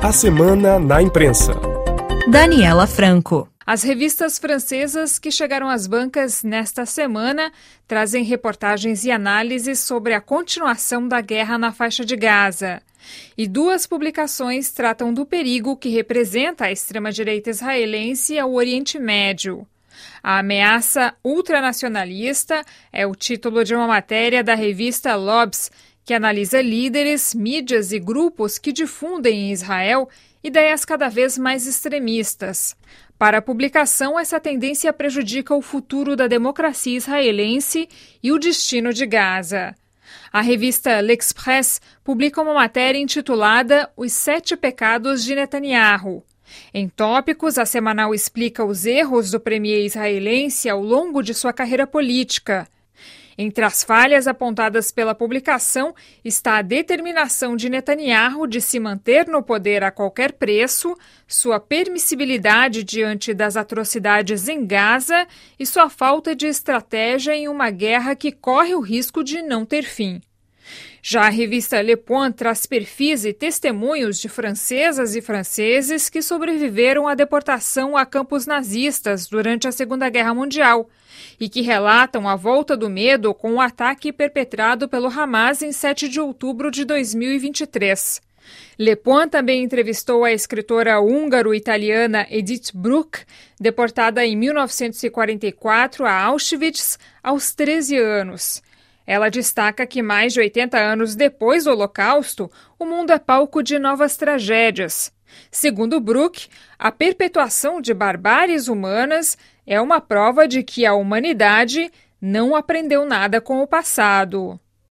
A 0.00 0.12
Semana 0.12 0.78
na 0.78 1.02
Imprensa. 1.02 1.54
Daniela 2.30 2.86
Franco. 2.86 3.48
As 3.66 3.82
revistas 3.82 4.38
francesas 4.38 5.18
que 5.18 5.28
chegaram 5.28 5.68
às 5.68 5.88
bancas 5.88 6.44
nesta 6.44 6.86
semana 6.86 7.50
trazem 7.86 8.22
reportagens 8.22 9.04
e 9.04 9.10
análises 9.10 9.80
sobre 9.80 10.14
a 10.14 10.20
continuação 10.20 11.08
da 11.08 11.20
guerra 11.20 11.58
na 11.58 11.72
faixa 11.72 12.04
de 12.04 12.14
Gaza. 12.14 12.80
E 13.36 13.48
duas 13.48 13.88
publicações 13.88 14.70
tratam 14.70 15.12
do 15.12 15.26
perigo 15.26 15.76
que 15.76 15.88
representa 15.88 16.66
a 16.66 16.72
extrema-direita 16.72 17.50
israelense 17.50 18.38
ao 18.38 18.52
Oriente 18.52 19.00
Médio. 19.00 19.66
A 20.22 20.38
ameaça 20.38 21.12
ultranacionalista 21.24 22.64
é 22.92 23.04
o 23.04 23.16
título 23.16 23.64
de 23.64 23.74
uma 23.74 23.88
matéria 23.88 24.44
da 24.44 24.54
revista 24.54 25.16
Lobs, 25.16 25.72
que 26.08 26.14
analisa 26.14 26.62
líderes, 26.62 27.34
mídias 27.34 27.92
e 27.92 27.98
grupos 27.98 28.56
que 28.56 28.72
difundem 28.72 29.40
em 29.40 29.52
Israel 29.52 30.08
ideias 30.42 30.82
cada 30.82 31.10
vez 31.10 31.36
mais 31.36 31.66
extremistas. 31.66 32.74
Para 33.18 33.36
a 33.36 33.42
publicação, 33.42 34.18
essa 34.18 34.40
tendência 34.40 34.90
prejudica 34.90 35.54
o 35.54 35.60
futuro 35.60 36.16
da 36.16 36.26
democracia 36.26 36.96
israelense 36.96 37.90
e 38.22 38.32
o 38.32 38.38
destino 38.38 38.90
de 38.90 39.04
Gaza. 39.04 39.76
A 40.32 40.40
revista 40.40 40.98
L'Express 41.02 41.78
publica 42.02 42.40
uma 42.40 42.54
matéria 42.54 42.98
intitulada 42.98 43.90
Os 43.94 44.14
Sete 44.14 44.56
Pecados 44.56 45.22
de 45.22 45.34
Netanyahu. 45.34 46.24
Em 46.72 46.88
tópicos, 46.88 47.58
a 47.58 47.66
semanal 47.66 48.14
explica 48.14 48.64
os 48.64 48.86
erros 48.86 49.30
do 49.30 49.38
premier 49.38 49.84
israelense 49.84 50.70
ao 50.70 50.82
longo 50.82 51.22
de 51.22 51.34
sua 51.34 51.52
carreira 51.52 51.86
política. 51.86 52.66
Entre 53.40 53.64
as 53.64 53.84
falhas 53.84 54.26
apontadas 54.26 54.90
pela 54.90 55.14
publicação 55.14 55.94
está 56.24 56.58
a 56.58 56.62
determinação 56.62 57.54
de 57.54 57.70
Netanyahu 57.70 58.48
de 58.48 58.60
se 58.60 58.80
manter 58.80 59.28
no 59.28 59.44
poder 59.44 59.84
a 59.84 59.92
qualquer 59.92 60.32
preço, 60.32 60.96
sua 61.24 61.60
permissibilidade 61.60 62.82
diante 62.82 63.32
das 63.32 63.56
atrocidades 63.56 64.48
em 64.48 64.66
Gaza 64.66 65.24
e 65.56 65.64
sua 65.64 65.88
falta 65.88 66.34
de 66.34 66.48
estratégia 66.48 67.32
em 67.32 67.46
uma 67.46 67.70
guerra 67.70 68.16
que 68.16 68.32
corre 68.32 68.74
o 68.74 68.80
risco 68.80 69.22
de 69.22 69.40
não 69.40 69.64
ter 69.64 69.84
fim. 69.84 70.20
Já 71.02 71.26
a 71.26 71.28
revista 71.28 71.80
Le 71.80 71.96
Point 71.96 72.36
traz 72.36 72.66
perfis 72.66 73.24
e 73.24 73.32
testemunhos 73.32 74.18
de 74.18 74.28
francesas 74.28 75.16
e 75.16 75.22
franceses 75.22 76.10
que 76.10 76.20
sobreviveram 76.20 77.06
à 77.06 77.14
deportação 77.14 77.96
a 77.96 78.04
campos 78.04 78.46
nazistas 78.46 79.26
durante 79.26 79.66
a 79.66 79.72
Segunda 79.72 80.08
Guerra 80.08 80.34
Mundial 80.34 80.88
e 81.40 81.48
que 81.48 81.60
relatam 81.60 82.28
a 82.28 82.36
volta 82.36 82.76
do 82.76 82.90
medo 82.90 83.32
com 83.32 83.54
o 83.54 83.60
ataque 83.60 84.12
perpetrado 84.12 84.88
pelo 84.88 85.08
Hamas 85.08 85.62
em 85.62 85.72
7 85.72 86.08
de 86.08 86.20
outubro 86.20 86.70
de 86.70 86.84
2023. 86.84 88.20
Le 88.78 88.96
Point 88.96 89.30
também 89.30 89.62
entrevistou 89.62 90.24
a 90.24 90.32
escritora 90.32 91.00
húngaro-italiana 91.00 92.26
Edith 92.30 92.70
Bruck, 92.74 93.20
deportada 93.60 94.24
em 94.24 94.36
1944 94.36 96.06
a 96.06 96.22
Auschwitz 96.24 96.98
aos 97.22 97.52
13 97.54 97.96
anos. 97.96 98.62
Ela 99.08 99.30
destaca 99.30 99.86
que 99.86 100.02
mais 100.02 100.34
de 100.34 100.40
80 100.40 100.76
anos 100.78 101.16
depois 101.16 101.64
do 101.64 101.70
Holocausto, 101.70 102.50
o 102.78 102.84
mundo 102.84 103.10
é 103.10 103.18
palco 103.18 103.62
de 103.62 103.78
novas 103.78 104.18
tragédias. 104.18 105.10
Segundo 105.50 105.98
Brook, 105.98 106.46
a 106.78 106.92
perpetuação 106.92 107.80
de 107.80 107.94
barbáries 107.94 108.68
humanas 108.68 109.38
é 109.66 109.80
uma 109.80 109.98
prova 109.98 110.46
de 110.46 110.62
que 110.62 110.84
a 110.84 110.92
humanidade 110.92 111.90
não 112.20 112.54
aprendeu 112.54 113.06
nada 113.06 113.40
com 113.40 113.62
o 113.62 113.66
passado. 113.66 114.60